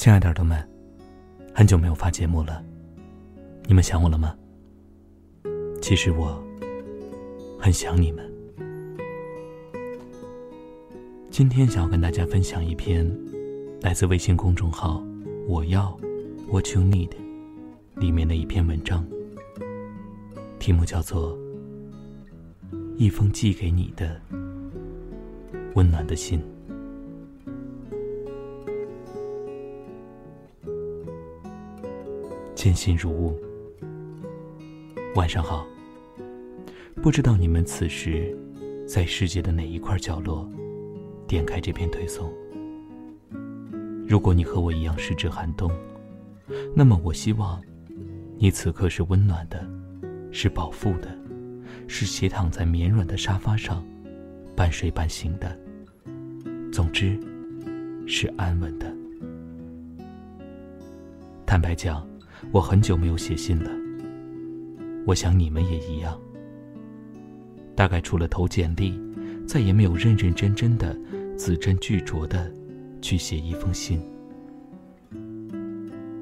[0.00, 0.66] 亲爱的耳朵们，
[1.54, 2.64] 很久没有发节目了，
[3.66, 4.34] 你们想我了吗？
[5.82, 6.42] 其实我
[7.58, 8.26] 很想你们。
[11.30, 13.06] 今天想要跟大家分享一篇
[13.82, 15.04] 来自微信公众号
[15.46, 15.94] “我要
[16.48, 17.10] What You Need”
[17.96, 19.06] 里面的一篇文章，
[20.58, 21.36] 题目叫做
[22.96, 24.18] 《一封寄给你的
[25.74, 26.40] 温暖的信》。
[32.60, 33.34] 见信如晤。
[35.14, 35.66] 晚上好。
[36.96, 38.36] 不知道你们此时
[38.86, 40.46] 在世界的哪一块角落，
[41.26, 42.30] 点开这篇推送。
[44.06, 45.72] 如果你和我一样是指寒冬，
[46.74, 47.58] 那么我希望
[48.36, 49.66] 你此刻是温暖的，
[50.30, 51.08] 是饱腹的，
[51.88, 53.82] 是斜躺在绵软的沙发上，
[54.54, 55.58] 半睡半醒的。
[56.70, 57.18] 总之，
[58.06, 58.94] 是安稳的。
[61.46, 62.09] 坦白讲。
[62.52, 63.70] 我很久没有写信了，
[65.06, 66.18] 我想你们也一样。
[67.76, 69.00] 大概除了投简历，
[69.46, 70.98] 再也没有认认真真的、
[71.36, 72.52] 字斟句酌的
[73.00, 74.00] 去写一封信。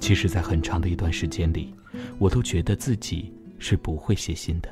[0.00, 1.74] 其实，在很长的一段时间里，
[2.18, 4.68] 我都觉得自己是不会写信的。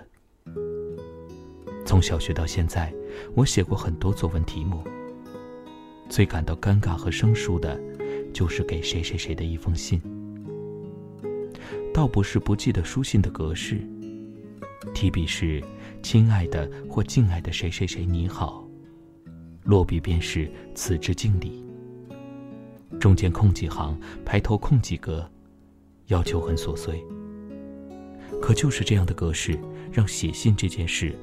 [1.84, 2.92] 从小学到现在，
[3.34, 4.82] 我写过很多作文题目，
[6.08, 7.80] 最感到尴尬和生疏的，
[8.32, 10.00] 就是给谁谁谁的一封信。
[11.92, 13.80] 倒不是不记得书信的格式，
[14.94, 15.62] 提笔是
[16.02, 18.66] “亲爱的”或“敬爱的谁谁谁你好”，
[19.64, 21.64] 落笔便是“此致敬礼”，
[23.00, 25.28] 中间空几行，排头空几格，
[26.06, 27.02] 要求很琐碎。
[28.40, 29.58] 可就是这样的格式，
[29.92, 31.14] 让写信这件事，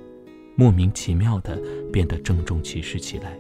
[0.56, 1.60] 莫名其妙的
[1.92, 3.38] 变得郑重其事起来。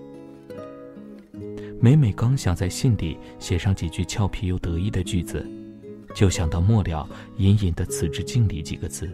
[1.79, 5.45] 每每刚想在信里写上几句俏皮又得意的句子。
[6.17, 9.07] 就想到末了隐隐的“此致敬礼”几个字，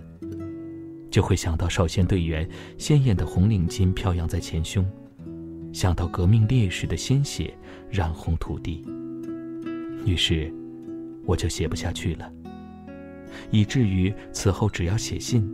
[1.11, 2.47] 就会想到少先队员
[2.77, 4.89] 鲜艳的红领巾飘扬在前胸，
[5.73, 7.53] 想到革命烈士的鲜血
[7.89, 8.85] 染红土地。
[10.05, 10.49] 于是，
[11.25, 12.31] 我就写不下去了，
[13.51, 15.45] 以至于此后只要写信，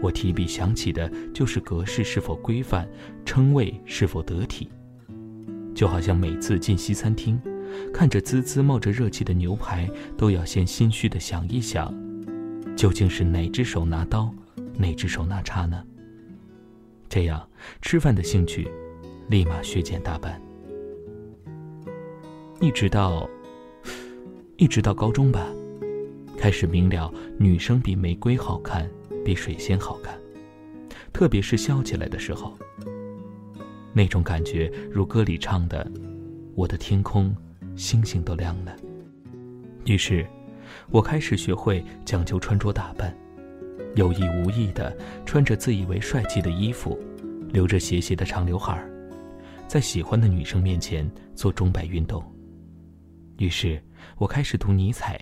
[0.00, 2.88] 我提笔想起的就是格式是否规范，
[3.24, 4.68] 称谓是否得体，
[5.74, 7.40] 就好像每次进西餐厅。
[7.92, 11.94] 看着滋滋冒着热气的牛排，都要先心虚的想一想，
[12.76, 14.32] 究竟是哪只手拿刀，
[14.76, 15.82] 哪只手拿叉呢？
[17.08, 17.48] 这样
[17.80, 18.68] 吃饭的兴趣，
[19.28, 20.40] 立马削减大半。
[22.60, 23.28] 一直到，
[24.56, 25.46] 一直到高中吧，
[26.36, 28.90] 开始明了女生比玫瑰好看，
[29.24, 30.18] 比水仙好看，
[31.12, 32.56] 特别是笑起来的时候，
[33.92, 35.90] 那种感觉如歌里唱的
[36.56, 37.34] ：“我的天空。”
[37.76, 38.74] 星星都亮了。
[39.84, 40.26] 于是，
[40.90, 43.16] 我开始学会讲究穿着打扮，
[43.94, 46.98] 有意无意的穿着自以为帅气的衣服，
[47.50, 48.90] 留着斜斜的长刘海儿，
[49.68, 52.24] 在喜欢的女生面前做钟摆运动。
[53.38, 53.80] 于是，
[54.16, 55.20] 我开始读尼采、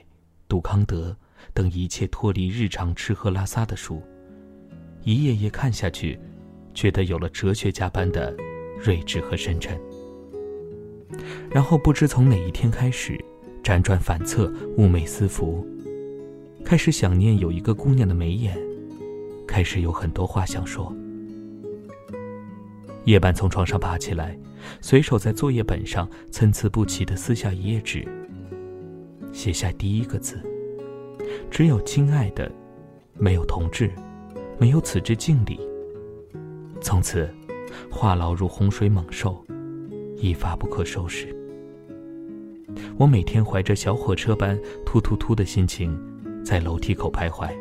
[0.48, 1.15] 读康德
[1.53, 4.03] 等一切脱离日常吃喝拉撒的书，
[5.03, 6.19] 一页页看下去，
[6.72, 8.34] 觉得有了哲学家般的
[8.78, 9.78] 睿智和深沉。
[11.50, 13.19] 然后不知从哪一天开始，
[13.62, 15.66] 辗转反侧，寤寐思服，
[16.65, 18.56] 开始想念有一个姑娘的眉眼，
[19.47, 20.94] 开始有很多话想说。
[23.04, 24.38] 夜半从床上爬起来，
[24.81, 28.06] 随手在作业本上参差不齐地撕下一页纸，
[29.32, 30.41] 写下第一个字，
[31.50, 32.50] 只有“亲爱的”，
[33.19, 33.91] 没有“同志”，
[34.59, 35.60] 没有“此致敬礼”。
[36.81, 37.28] 从此，
[37.91, 39.44] 话痨如洪水猛兽。
[40.25, 41.37] 一发不可收拾。
[42.97, 45.95] 我每天怀着小火车般突突突的心情，
[46.43, 47.55] 在楼梯口徘徊，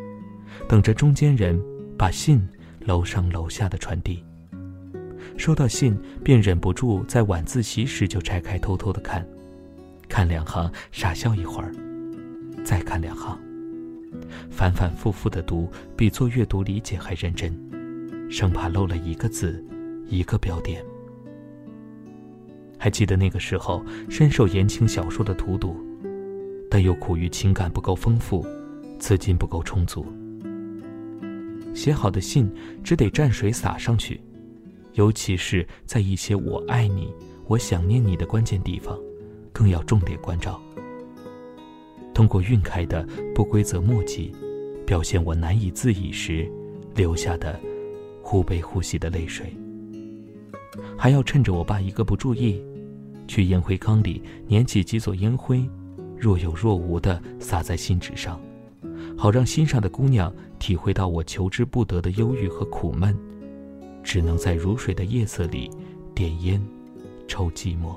[0.65, 1.61] 等着中间人
[1.97, 2.41] 把信
[2.85, 4.23] 楼上楼下的传递。
[5.35, 9.27] 收到信，便忍不住在晚自习时就拆开偷偷的看，
[10.07, 11.69] 看两行，傻笑一会儿，
[12.63, 13.37] 再看两行，
[14.49, 17.53] 反反复复的读，比做阅读理解还认真，
[18.31, 19.61] 生怕漏了一个字，
[20.07, 20.81] 一个标点。
[22.83, 25.73] 还记得那个时候，深受言情小说的荼毒，
[26.69, 28.45] 但又苦于情感不够丰富，
[28.99, 30.05] 资金不够充足。
[31.73, 32.53] 写好的信
[32.83, 34.19] 只得蘸水洒上去，
[34.95, 37.09] 尤其是在一些“我爱你
[37.47, 38.99] ”“我想念你”的关键地方，
[39.53, 40.61] 更要重点关照。
[42.13, 44.29] 通过晕开的不规则墨迹，
[44.85, 46.51] 表现我难以自已时
[46.93, 47.57] 留下的
[48.21, 49.55] 忽悲忽喜的泪水。
[50.97, 52.61] 还要趁着我爸一个不注意。
[53.27, 55.67] 去烟灰缸里捻起几撮烟灰，
[56.17, 58.39] 若有若无的洒在信纸上，
[59.17, 63.17] 好让心上的姑娘体会到我求之不得的忧郁和苦闷，
[64.03, 65.69] 只能在如水的夜色里
[66.13, 66.61] 点烟，
[67.27, 67.95] 抽寂寞。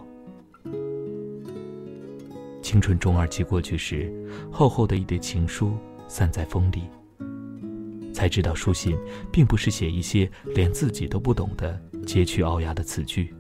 [2.63, 4.13] 青春中二季过去时，
[4.51, 5.73] 厚厚的一叠情书
[6.09, 6.83] 散在风里。
[8.13, 8.97] 才知道书信
[9.31, 13.33] 并不是写一些连自己都不懂的佶屈聱牙的词句，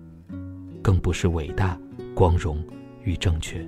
[0.86, 1.76] 更不是伟大、
[2.14, 2.64] 光荣
[3.02, 3.60] 与正确。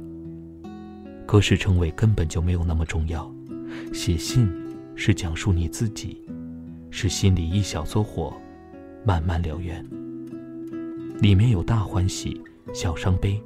[1.26, 3.28] 格式称谓根本就没有那么重要，
[3.92, 4.48] 写信
[4.94, 6.24] 是讲述你自己，
[6.92, 8.32] 是心里一小撮火，
[9.04, 9.84] 慢慢燎原。
[11.20, 12.40] 里面有大欢喜，
[12.72, 13.42] 小伤悲，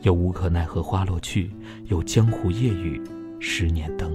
[0.00, 1.50] 有无可奈何花落去，
[1.84, 2.98] 有江湖夜雨，
[3.40, 4.10] 十年灯。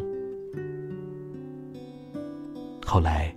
[2.83, 3.31] 后来，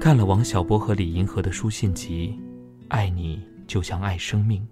[0.00, 2.32] 看了王小波和李银河的书信集，
[2.86, 4.62] 《爱你就像爱生命》，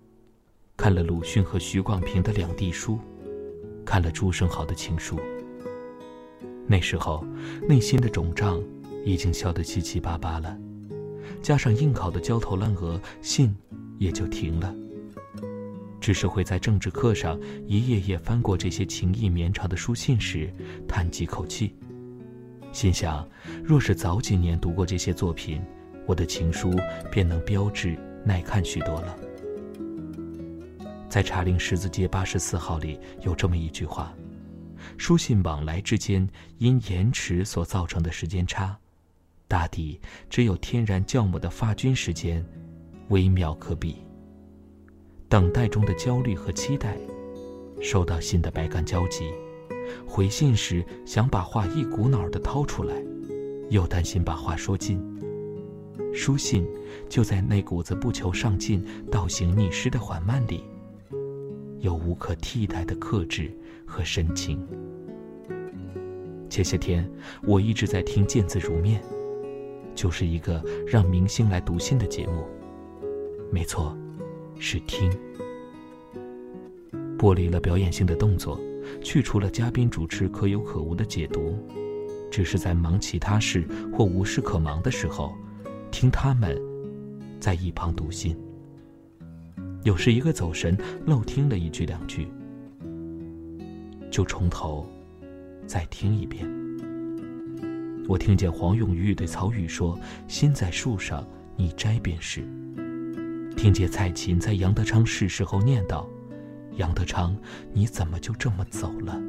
[0.76, 2.98] 看了鲁迅和许广平的两地书，
[3.84, 5.18] 看了朱生豪的情书。
[6.66, 7.26] 那时候，
[7.68, 8.62] 内心的肿胀
[9.04, 10.56] 已经消得七七八八了，
[11.42, 13.54] 加上应考的焦头烂额，信
[13.98, 14.74] 也就停了。
[16.00, 20.52] 只是会在政治课上一页页翻过这些情意绵长的书信时，
[20.86, 21.74] 叹几口气。
[22.72, 23.28] 心想，
[23.62, 25.62] 若是早几年读过这些作品，
[26.06, 26.74] 我的情书
[27.10, 29.16] 便能标致耐看许多了。
[31.08, 34.12] 在茶陵十字街八十四号里有这么一句话：
[34.96, 36.28] 书信往来之间
[36.58, 38.76] 因延迟所造成的时间差，
[39.46, 42.44] 大抵只有天然酵母的发菌时间，
[43.10, 44.02] 微妙可比。
[45.28, 46.96] 等待中的焦虑和期待，
[47.80, 49.30] 收到信的百感交集。
[50.08, 52.94] 回信时想把话一股脑的掏出来，
[53.70, 54.98] 又担心把话说尽。
[56.14, 56.64] 书信
[57.08, 60.62] 就在那股子不求上进、倒行逆施的缓慢里，
[61.80, 63.50] 有无可替代的克制
[63.84, 64.64] 和深情。
[66.48, 67.10] 前些天
[67.42, 69.02] 我一直在听《见字如面》，
[69.94, 72.46] 就是一个让明星来读信的节目。
[73.50, 73.96] 没错，
[74.58, 75.10] 是听。
[77.18, 78.58] 剥离了表演性的动作。
[79.02, 81.58] 去除了嘉宾主持可有可无的解读，
[82.30, 85.34] 只是在忙其他事或无事可忙的时候，
[85.94, 86.60] 听他们
[87.38, 88.36] 在一旁读信。
[89.84, 90.76] 有时一个走神，
[91.06, 92.26] 漏听了一句两句，
[94.10, 94.84] 就从头
[95.68, 96.44] 再听一遍。
[98.08, 99.96] 我听见黄永玉对曹禺说
[100.26, 101.24] ：“心在树上，
[101.54, 102.40] 你摘便是。”
[103.56, 106.04] 听见蔡琴在杨德昌逝世后念叨。
[106.72, 107.36] 杨德昌，
[107.72, 109.22] 你怎么就这么走了？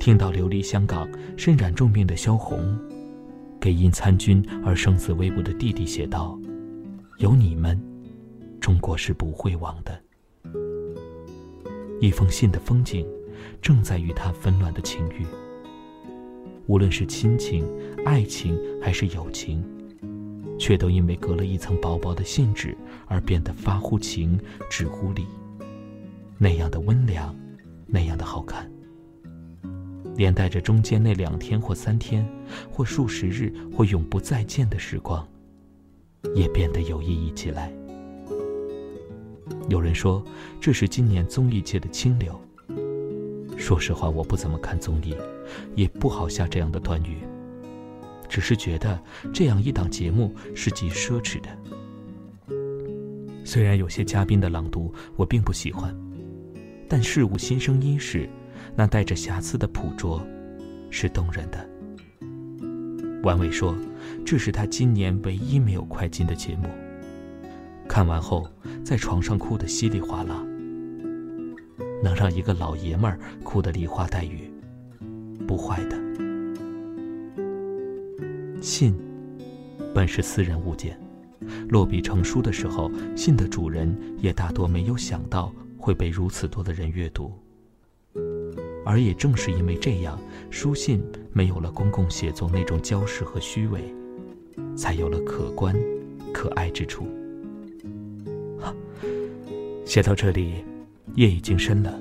[0.00, 1.06] 听到流离香港、
[1.36, 2.78] 身染重病的萧红，
[3.66, 6.38] 给因参军而生死未卜的弟弟写道
[7.18, 7.76] ：“有你们，
[8.60, 10.00] 中国是不会亡的。”
[12.00, 13.04] 一封信的风景，
[13.60, 15.26] 正在于他纷乱的情欲。
[16.68, 17.68] 无论是亲情、
[18.04, 19.64] 爱情还是友情，
[20.60, 22.78] 却都因为隔了一层薄薄的信纸
[23.08, 24.38] 而变得发乎情，
[24.70, 25.26] 止乎礼。
[26.38, 27.34] 那样的温良，
[27.84, 28.70] 那样的好看，
[30.16, 32.26] 连带着中间那两天或三天，
[32.70, 35.26] 或数十日，或永不再见的时光，
[36.34, 37.72] 也变得有意义起来。
[39.68, 40.24] 有人说
[40.60, 42.40] 这是今年综艺界的清流。
[43.56, 45.14] 说实话，我不怎么看综艺，
[45.74, 47.18] 也不好下这样的断语，
[48.28, 48.98] 只是觉得
[49.32, 51.48] 这样一档节目是极奢侈的。
[53.44, 55.94] 虽然有些嘉宾的朗读我并不喜欢。
[56.88, 58.30] 但事物新生伊始，
[58.74, 60.26] 那带着瑕疵的捕捉，
[60.90, 61.68] 是动人的。
[63.22, 63.76] 王伟说
[64.24, 66.68] ：“这是他今年唯一没有快进的节目。”
[67.88, 68.48] 看完后，
[68.84, 70.44] 在床上哭得稀里哗啦。
[72.02, 74.50] 能让一个老爷们儿哭得梨花带雨，
[75.46, 75.96] 不坏的。
[78.60, 78.94] 信，
[79.94, 80.98] 本是私人物件，
[81.68, 85.52] 落笔成书的时候，信的主人也大多没有想到。
[85.78, 87.32] 会被如此多的人阅读，
[88.86, 90.16] 而也正是因为这样，
[90.48, 91.02] 书信
[91.32, 93.92] 没有了公共写作那种娇饰和虚伪，
[94.76, 95.74] 才有了可观、
[96.32, 97.04] 可爱之处。
[99.84, 100.64] 写到这里，
[101.16, 101.98] 夜已经深了。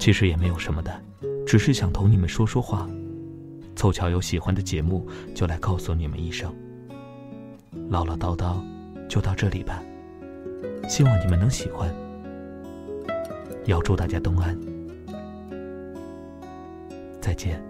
[0.00, 1.00] 其实也没有什么的，
[1.46, 2.88] 只是想同你们说说话，
[3.76, 6.52] 凑巧有喜欢的节目，就来告诉你们一声。
[7.88, 8.56] 唠唠叨叨，
[9.08, 9.80] 就到这里吧。
[10.88, 11.88] 希望你们能喜欢。
[13.66, 14.58] 要祝大家东安，
[17.28, 17.67] 再见。